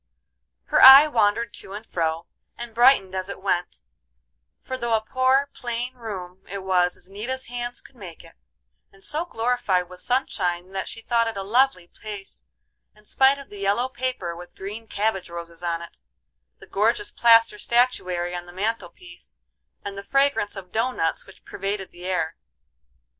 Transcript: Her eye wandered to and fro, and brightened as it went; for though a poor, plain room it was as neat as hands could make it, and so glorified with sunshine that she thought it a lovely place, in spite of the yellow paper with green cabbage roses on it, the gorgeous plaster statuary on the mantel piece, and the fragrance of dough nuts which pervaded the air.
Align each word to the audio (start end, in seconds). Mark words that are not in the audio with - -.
Her 0.63 0.81
eye 0.81 1.05
wandered 1.05 1.53
to 1.53 1.73
and 1.73 1.85
fro, 1.85 2.25
and 2.57 2.73
brightened 2.73 3.13
as 3.13 3.29
it 3.29 3.39
went; 3.39 3.83
for 4.59 4.75
though 4.75 4.95
a 4.95 5.01
poor, 5.01 5.51
plain 5.53 5.93
room 5.93 6.43
it 6.49 6.63
was 6.63 6.97
as 6.97 7.07
neat 7.07 7.29
as 7.29 7.45
hands 7.45 7.81
could 7.81 7.95
make 7.95 8.23
it, 8.23 8.33
and 8.91 9.03
so 9.03 9.25
glorified 9.25 9.87
with 9.89 9.99
sunshine 9.99 10.71
that 10.71 10.87
she 10.87 11.01
thought 11.01 11.27
it 11.27 11.37
a 11.37 11.43
lovely 11.43 11.85
place, 11.87 12.45
in 12.95 13.05
spite 13.05 13.37
of 13.37 13.51
the 13.51 13.59
yellow 13.59 13.87
paper 13.87 14.35
with 14.35 14.55
green 14.55 14.87
cabbage 14.87 15.29
roses 15.29 15.61
on 15.61 15.83
it, 15.83 15.99
the 16.57 16.65
gorgeous 16.65 17.11
plaster 17.11 17.59
statuary 17.59 18.35
on 18.35 18.47
the 18.47 18.51
mantel 18.51 18.89
piece, 18.89 19.37
and 19.85 19.95
the 19.99 20.03
fragrance 20.03 20.55
of 20.55 20.71
dough 20.71 20.89
nuts 20.89 21.27
which 21.27 21.45
pervaded 21.45 21.91
the 21.91 22.05
air. 22.07 22.35